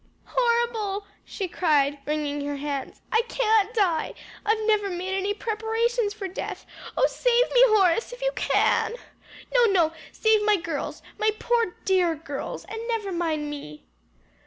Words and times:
"Horrible!" 0.25 1.05
she 1.23 1.47
cried, 1.47 1.99
wringing 2.07 2.43
her 2.47 2.55
hands. 2.55 3.03
"I 3.11 3.21
can't 3.29 3.71
die! 3.71 4.15
I've 4.43 4.57
never 4.65 4.89
made 4.89 5.15
any 5.15 5.35
preparations 5.35 6.11
for 6.11 6.27
death. 6.27 6.65
Oh 6.97 7.05
save 7.07 7.53
me, 7.53 7.61
Horace, 7.67 8.11
if 8.11 8.19
you 8.19 8.31
can! 8.35 8.95
No, 9.53 9.65
no 9.65 9.93
save 10.11 10.43
my 10.43 10.55
girls, 10.57 11.03
my 11.19 11.29
poor 11.37 11.75
dear 11.85 12.15
girls, 12.15 12.65
and 12.65 12.79
never 12.87 13.11
mind 13.11 13.47
me." 13.51 13.83